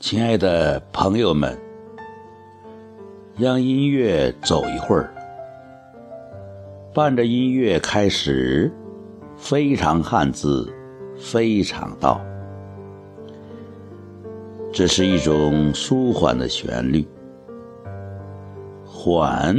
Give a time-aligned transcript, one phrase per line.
[0.00, 1.54] 亲爱的朋友们，
[3.36, 5.12] 让音乐走一会儿，
[6.94, 8.72] 伴着音乐开始，
[9.36, 10.72] 非常汉字，
[11.18, 12.18] 非常道。
[14.72, 17.06] 这是一种舒缓的旋律，
[18.86, 19.54] 缓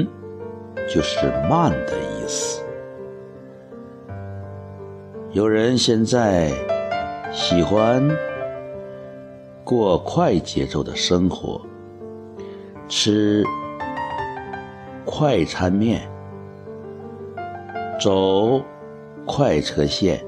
[0.89, 2.63] 就是慢的意思。
[5.33, 6.49] 有人现在
[7.31, 8.03] 喜欢
[9.71, 11.61] 过快节奏的生活，
[12.89, 13.41] 吃
[15.05, 16.01] 快餐面，
[17.97, 18.61] 走
[19.25, 20.21] 快车线，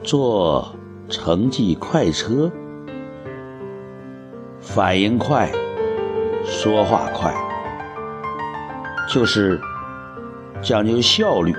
[0.00, 0.64] 坐
[1.08, 2.48] 城际快车，
[4.60, 5.50] 反应快，
[6.44, 7.34] 说话快，
[9.12, 9.60] 就是
[10.62, 11.52] 讲究效率。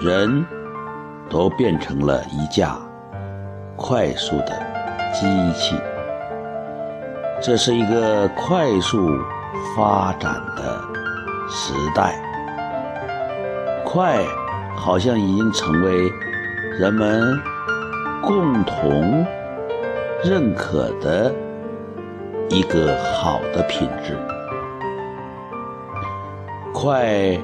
[0.00, 0.42] 人
[1.28, 2.78] 都变成了一架
[3.88, 4.46] 快速的
[5.14, 5.76] 机器，
[7.40, 9.16] 这是一个快速
[9.76, 10.82] 发展的
[11.48, 12.20] 时代，
[13.84, 14.24] 快
[14.74, 16.10] 好像已经成为
[16.80, 17.38] 人们
[18.24, 19.24] 共同
[20.24, 21.32] 认可的
[22.48, 24.18] 一个好的品质，
[26.74, 27.38] 快。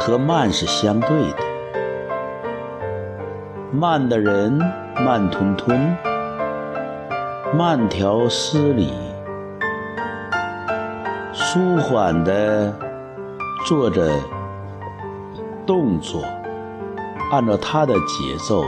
[0.00, 1.47] 和慢是相对的，
[3.70, 4.58] 慢的人
[5.04, 5.94] 慢吞吞，
[7.54, 8.90] 慢条斯理，
[11.34, 12.74] 舒缓的
[13.66, 14.10] 做着
[15.66, 16.22] 动作，
[17.30, 18.64] 按照他的节奏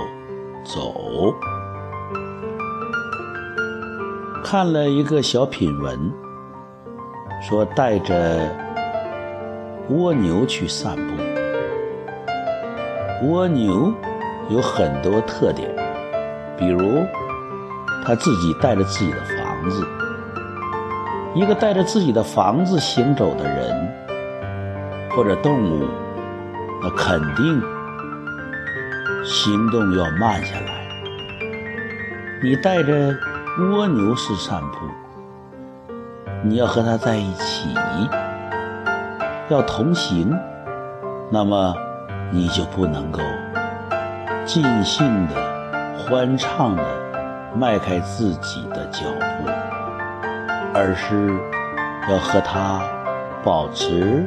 [0.64, 1.34] 走。
[4.44, 6.12] 看了一个小品文，
[7.40, 8.54] 说带着
[9.88, 11.14] 蜗牛去散步。
[13.26, 13.92] 蜗牛
[14.50, 15.70] 有很多特点，
[16.56, 17.06] 比如
[18.04, 19.86] 他自己带着自己的房子。
[21.34, 23.88] 一个带着自己的房子行走的人
[25.10, 25.86] 或者动物，
[26.82, 27.62] 那肯定
[29.24, 30.80] 行动要慢下来。
[32.42, 33.14] 你带着
[33.58, 34.78] 蜗牛式散步，
[36.42, 37.68] 你要和它在一起，
[39.48, 40.36] 要同行，
[41.30, 41.74] 那么。
[42.32, 43.20] 你就不能够
[44.44, 45.34] 尽兴的、
[45.96, 46.82] 欢畅的
[47.54, 49.04] 迈开自己的脚
[49.38, 49.50] 步，
[50.74, 51.30] 而是
[52.10, 52.82] 要和它
[53.44, 54.24] 保持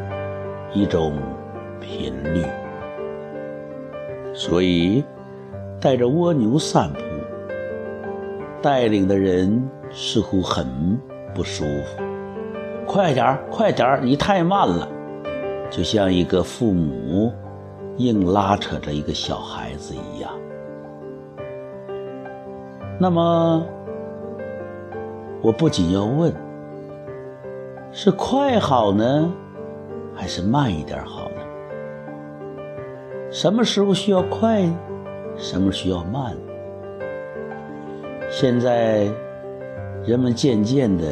[0.72, 1.18] 一种
[1.81, 2.46] 频率。
[4.34, 5.03] 所以，
[5.81, 7.00] 带着蜗牛散步，
[8.62, 10.97] 带领的人似乎很
[11.34, 12.01] 不舒服。
[12.85, 14.88] 快点儿，快点儿，你太慢了，
[15.69, 17.34] 就像一个父母。
[17.98, 20.31] 硬拉扯着一个小孩子一样。
[23.00, 23.66] 那么，
[25.42, 26.34] 我不仅要问：
[27.92, 29.31] 是快好呢，
[30.16, 31.42] 还是慢一点好呢？
[33.30, 34.64] 什么时候需要快，
[35.36, 36.36] 什么需要慢？
[38.30, 39.08] 现在，
[40.06, 41.06] 人们渐渐的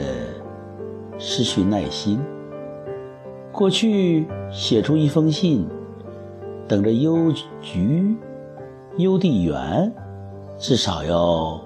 [1.17, 2.19] 失去耐心。
[3.51, 5.67] 过去写出一封信。
[6.71, 8.15] 等着邮局、
[8.95, 9.93] 邮递员，
[10.57, 11.61] 至少要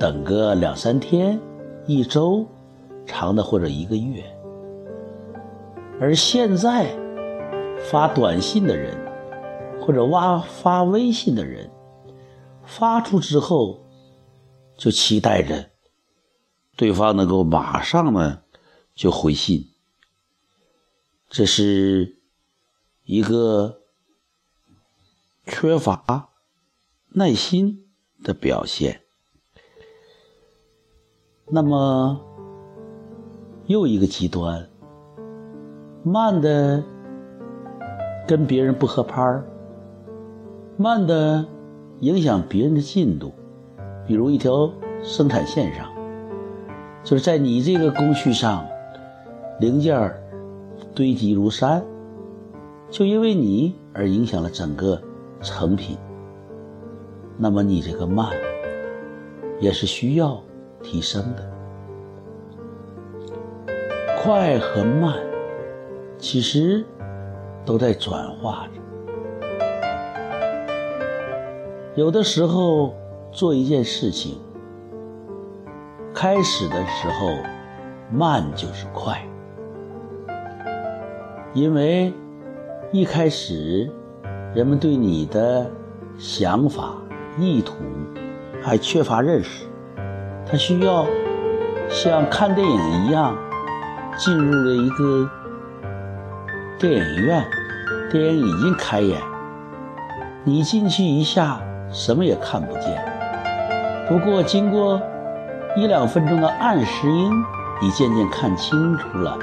[0.00, 1.40] 等个两三天、
[1.86, 2.44] 一周，
[3.06, 4.24] 长的或者一个月。
[6.00, 6.92] 而现在
[7.88, 8.98] 发短信的人，
[9.80, 11.70] 或者挖发微信的人，
[12.64, 13.86] 发出之后
[14.76, 15.70] 就期待着
[16.74, 18.40] 对方能够马上呢
[18.92, 19.68] 就回信，
[21.30, 22.16] 这是
[23.04, 23.81] 一个。
[25.44, 26.28] 缺乏
[27.14, 27.86] 耐心
[28.22, 29.00] 的表现。
[31.50, 32.20] 那么，
[33.66, 34.68] 又一个极端，
[36.04, 36.82] 慢的
[38.26, 39.44] 跟别人不合拍儿，
[40.76, 41.44] 慢的
[42.00, 43.34] 影响别人的进度。
[44.06, 44.72] 比如一条
[45.02, 45.92] 生产线上，
[47.04, 48.66] 就是在你这个工序上，
[49.60, 50.12] 零件
[50.94, 51.84] 堆积如山，
[52.90, 55.02] 就因为你而影响了整个。
[55.42, 55.98] 成品，
[57.36, 58.30] 那么你这个慢
[59.58, 60.40] 也是需要
[60.82, 61.52] 提升的。
[64.22, 65.18] 快和慢
[66.16, 66.84] 其实
[67.64, 68.80] 都在转化着。
[71.96, 72.94] 有的时候
[73.32, 74.38] 做一件事情，
[76.14, 77.30] 开始的时候
[78.12, 79.20] 慢就是快，
[81.52, 82.12] 因为
[82.92, 83.90] 一开始。
[84.54, 85.66] 人们对你的
[86.18, 86.92] 想法、
[87.38, 87.74] 意图
[88.62, 89.64] 还缺乏认识，
[90.46, 91.06] 他需要
[91.88, 93.34] 像看电影一样
[94.18, 95.30] 进入了一个
[96.78, 97.42] 电影院，
[98.10, 99.18] 电影已经开演，
[100.44, 101.58] 你进去一下
[101.90, 103.02] 什么也看不见。
[104.06, 105.00] 不过经过
[105.76, 107.30] 一两分钟的暗石英，
[107.80, 109.38] 你渐渐看清楚了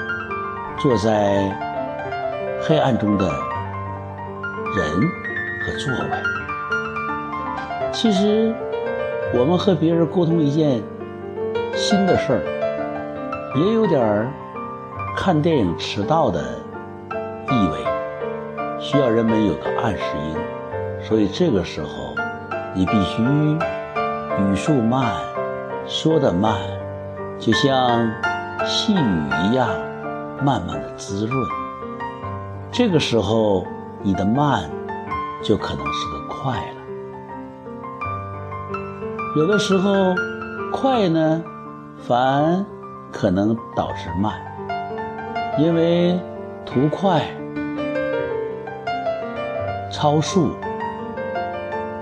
[0.77, 1.51] 坐在
[2.61, 3.27] 黑暗中的
[4.75, 5.01] 人
[5.62, 6.10] 和座位。
[7.92, 8.54] 其实，
[9.33, 10.81] 我们和别人沟通一件
[11.75, 12.42] 新的事儿，
[13.56, 14.31] 也有点儿
[15.18, 16.42] 看电影迟到的
[17.50, 17.80] 意味，
[18.80, 20.38] 需要人们有个暗示音。
[21.01, 22.13] 所以这个时候，
[22.75, 25.16] 你必须语速慢，
[25.88, 26.56] 说的慢，
[27.39, 28.10] 就像
[28.66, 29.69] 细雨一样，
[30.44, 31.50] 慢慢的滋润。
[32.71, 33.66] 这个时候，
[34.01, 34.69] 你的慢
[35.43, 36.75] 就可能是个快了。
[39.35, 40.15] 有的时候，
[40.71, 41.43] 快呢，
[42.07, 42.65] 反
[43.11, 44.33] 可能导致慢，
[45.57, 46.19] 因为
[46.65, 47.21] 图快、
[49.91, 50.51] 超速，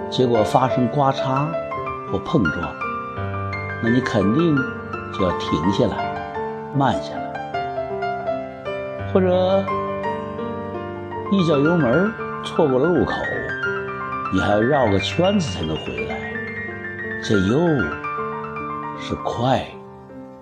[0.10, 1.48] 结果发生刮擦
[2.12, 2.74] 或碰撞，
[3.84, 4.56] 那你肯定
[5.14, 5.98] 就要停下来，
[6.76, 7.34] 慢下来，
[9.14, 9.64] 或者
[11.30, 12.10] 一脚油门
[12.42, 13.14] 错过了路口，
[14.32, 16.16] 你还要绕个圈子才能回来。
[17.22, 17.68] 这又
[18.98, 19.62] 是快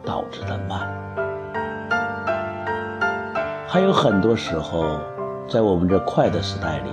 [0.04, 0.88] 导致的慢，
[3.68, 5.00] 还有很多时候，
[5.50, 6.92] 在我们这快的时代里，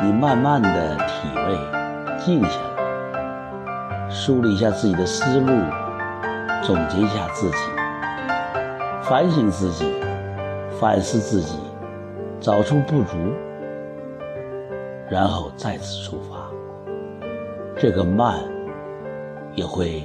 [0.00, 1.58] 你慢慢的体味，
[2.20, 5.52] 静下来，梳理一下自己的思路，
[6.62, 7.56] 总结一下自己，
[9.02, 9.92] 反省自己，
[10.80, 11.58] 反思自己，
[12.40, 13.16] 找出不足，
[15.10, 16.50] 然后再次出发。
[17.76, 18.40] 这个慢。
[19.56, 20.04] 也会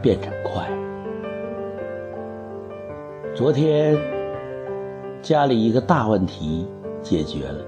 [0.00, 0.66] 变成快。
[3.34, 3.98] 昨天
[5.20, 6.66] 家里一个大问题
[7.02, 7.62] 解决了，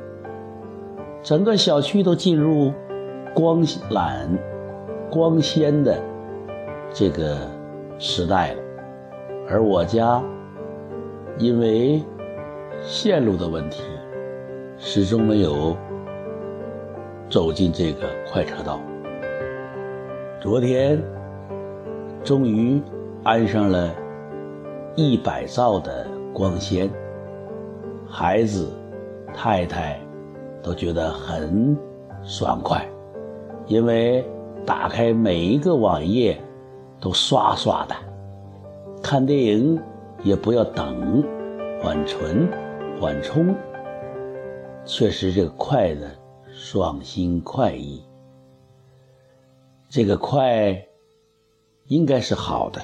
[1.22, 2.72] 整个小区都进入
[3.34, 4.26] 光缆、
[5.10, 6.02] 光纤的
[6.90, 7.36] 这个
[7.98, 8.62] 时代了，
[9.50, 10.22] 而我家
[11.36, 12.02] 因为
[12.86, 13.82] 线路的问题，
[14.76, 15.74] 始终没有
[17.30, 18.78] 走进这个快车道。
[20.38, 21.02] 昨天
[22.22, 22.78] 终于
[23.22, 23.90] 安上了
[24.96, 26.90] 一百兆的光纤，
[28.06, 28.70] 孩子、
[29.34, 29.98] 太太
[30.62, 31.74] 都觉得很
[32.22, 32.86] 爽快，
[33.66, 34.22] 因为
[34.66, 36.38] 打开每一个网页
[37.00, 37.94] 都刷刷的，
[39.02, 39.80] 看电影
[40.22, 41.24] 也不要等，
[41.82, 42.46] 缓存、
[43.04, 43.54] 缓冲，
[44.86, 46.10] 确实这个快的
[46.50, 48.02] 爽心快意。
[49.90, 50.82] 这个快，
[51.88, 52.80] 应该是好的。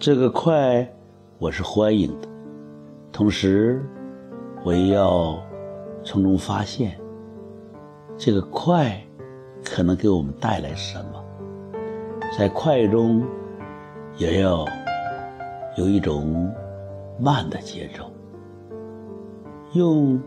[0.00, 0.92] 这个快，
[1.38, 2.28] 我是欢迎的。
[3.12, 3.80] 同时，
[4.64, 5.40] 我也要
[6.02, 7.00] 从中发现，
[8.18, 9.00] 这个快
[9.64, 11.24] 可能给我们带来什么。
[12.36, 13.22] 在快中，
[14.16, 14.66] 也要
[15.76, 16.52] 有一种
[17.16, 18.10] 慢的节奏，
[19.74, 20.20] 用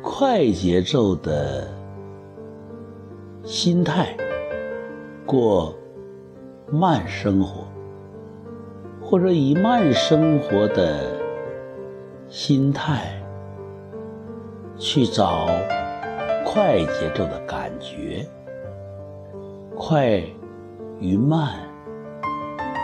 [0.00, 1.66] 快节奏的
[3.42, 4.16] 心态。
[5.26, 5.74] 过
[6.70, 7.66] 慢生活，
[9.00, 11.04] 或者以慢生活的
[12.28, 13.20] 心态
[14.76, 15.46] 去找
[16.44, 18.24] 快节奏的感觉，
[19.76, 20.20] 快
[21.00, 21.58] 与慢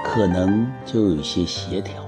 [0.05, 2.03] 可能就有些协调。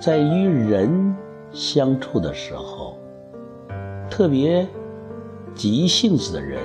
[0.00, 1.14] 在与人
[1.52, 2.98] 相处的时候，
[4.10, 4.66] 特别
[5.54, 6.60] 急性子的人。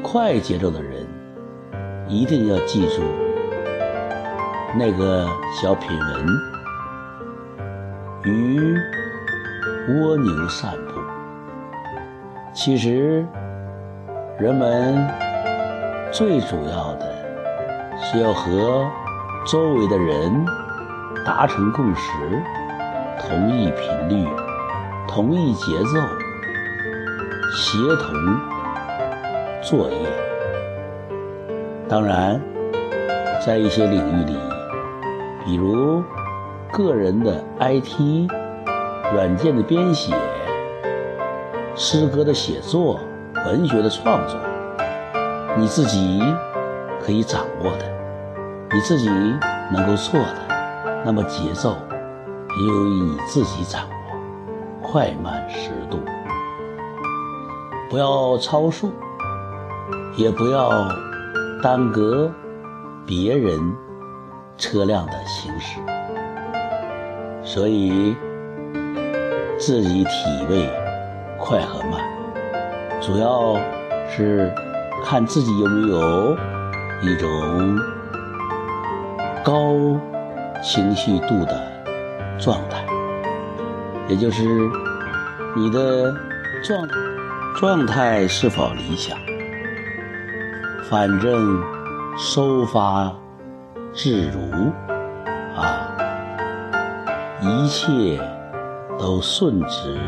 [0.00, 1.04] 快节奏的人
[2.06, 3.02] 一定要记住
[4.78, 5.26] 那个
[5.60, 6.26] 小品文：
[8.22, 8.76] 与
[9.88, 11.00] 蜗牛散步。
[12.54, 13.26] 其实，
[14.38, 15.04] 人们
[16.12, 17.12] 最主要的
[18.00, 18.88] 是要和
[19.44, 20.32] 周围的人
[21.26, 22.12] 达成共识，
[23.28, 24.26] 同一频率，
[25.06, 26.00] 同一节奏，
[27.54, 28.14] 协同。
[29.60, 29.98] 作业，
[31.88, 32.40] 当然，
[33.44, 34.38] 在一些领域里，
[35.44, 36.02] 比如
[36.72, 38.30] 个人的 IT、
[39.12, 40.14] 软件的编写、
[41.74, 42.98] 诗歌的写作、
[43.34, 44.38] 文学的创作，
[45.56, 46.22] 你自己
[47.04, 47.84] 可以掌握的，
[48.72, 49.10] 你自己
[49.70, 51.76] 能够做的，那么节奏
[52.66, 55.98] 由于你自己掌握，快慢适度，
[57.90, 58.92] 不要超速。
[60.16, 60.68] 也不要
[61.62, 62.28] 耽搁
[63.06, 63.60] 别人
[64.56, 65.78] 车辆的行驶。
[67.44, 68.16] 所以，
[69.56, 70.10] 自己体
[70.50, 70.68] 味
[71.38, 72.00] 快和慢，
[73.00, 73.54] 主要
[74.10, 74.52] 是
[75.04, 76.36] 看自己有没有
[77.00, 77.78] 一种
[79.44, 79.72] 高
[80.60, 81.77] 情绪度的
[82.38, 82.84] 状态，
[84.08, 84.44] 也就是
[85.56, 86.14] 你的
[86.62, 86.88] 状
[87.56, 89.18] 状态是否理想。
[90.88, 91.62] 反正
[92.16, 93.12] 收发
[93.92, 94.72] 自如
[95.54, 95.90] 啊，
[97.40, 98.18] 一切
[98.98, 99.98] 都顺之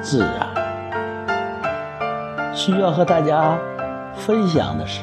[0.00, 0.46] 自然。
[2.54, 3.58] 需要和大家
[4.14, 5.00] 分享的是，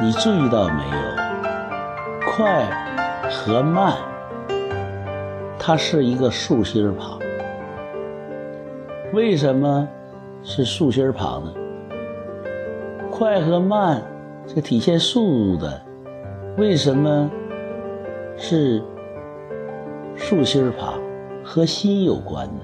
[0.00, 0.96] 你注意到没有？
[2.32, 2.66] 快
[3.30, 3.94] 和慢，
[5.62, 7.18] 它是一个竖心旁。
[9.12, 9.86] 为什么
[10.42, 11.52] 是竖心旁呢？
[13.10, 14.02] 快和慢，
[14.46, 15.20] 这体现速
[15.54, 15.82] 度的，
[16.56, 17.30] 为什么
[18.38, 18.82] 是
[20.16, 20.94] 竖心旁？
[21.44, 22.62] 和心有关呢？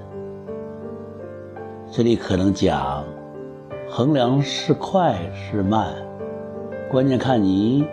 [1.91, 3.03] 这里可能讲
[3.87, 5.93] 衡量是快是慢，
[6.89, 7.85] 关键看你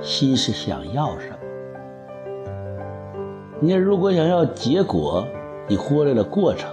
[0.00, 1.36] 心是想要什么。
[3.64, 5.24] 你如果想要结果，
[5.68, 6.68] 你忽略了过程，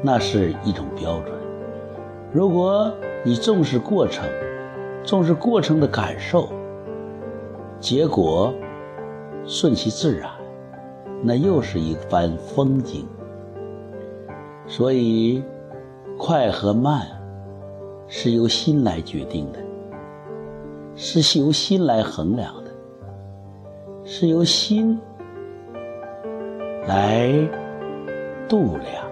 [0.00, 1.32] 那是一种标准。
[2.32, 2.94] 如果
[3.24, 4.24] 你重视过程，
[5.02, 6.50] 重视过程的感受，
[7.80, 8.54] 结果
[9.44, 10.30] 顺其自然，
[11.20, 13.04] 那又是一番风景。
[14.68, 15.42] 所以，
[16.16, 17.08] 快和慢
[18.06, 19.58] 是由心来决定的，
[20.94, 22.70] 是由心来衡量的，
[24.04, 24.96] 是由心
[26.86, 27.32] 来
[28.48, 29.04] 度量。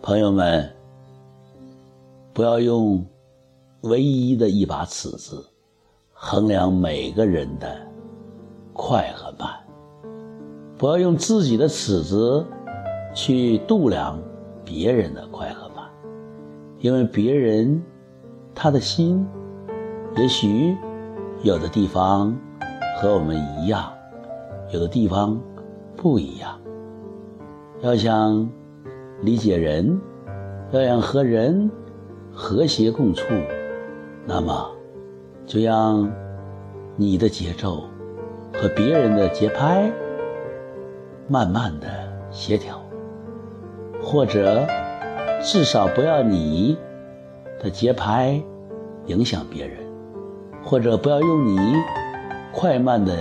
[0.00, 0.70] 朋友们。
[2.32, 3.04] 不要用
[3.82, 5.44] 唯一的一把尺子
[6.12, 7.76] 衡量每个人的
[8.72, 9.50] 快和慢，
[10.78, 12.46] 不要用自己的尺子
[13.12, 14.18] 去度量
[14.64, 15.84] 别人的快和慢，
[16.78, 17.82] 因为别人
[18.54, 19.26] 他的心
[20.16, 20.74] 也许
[21.42, 22.34] 有的地方
[22.96, 23.92] 和我们一样，
[24.72, 25.38] 有的地方
[26.00, 26.58] 不一样。
[27.82, 28.50] 要想
[29.20, 30.00] 理解人，
[30.72, 31.70] 要想和人。
[32.32, 33.24] 和谐共处，
[34.24, 34.70] 那么
[35.44, 36.10] 就让
[36.96, 37.82] 你的节奏
[38.54, 39.90] 和别人的节拍
[41.26, 41.88] 慢慢的
[42.30, 42.80] 协调，
[44.00, 44.64] 或者
[45.42, 46.78] 至少不要你
[47.60, 48.40] 的节拍
[49.06, 49.78] 影响别人，
[50.64, 51.58] 或者不要用你
[52.54, 53.12] 快慢的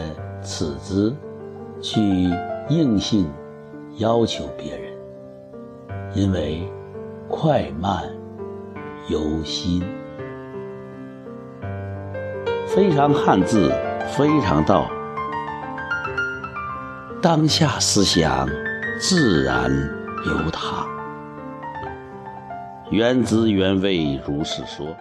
[0.43, 1.13] 尺子
[1.81, 2.29] 去
[2.69, 3.29] 硬性
[3.97, 4.93] 要求别人，
[6.13, 6.61] 因为
[7.27, 8.03] 快慢。
[9.07, 9.81] 由心，
[12.67, 13.73] 非常汉字，
[14.15, 14.87] 非常道，
[17.19, 18.47] 当下思想
[18.99, 19.71] 自然
[20.23, 20.85] 流淌，
[22.91, 24.95] 原汁原味如是说。